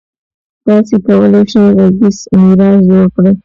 [0.65, 3.33] تاسو کولای شئ غږیز میراث جوړ کړئ.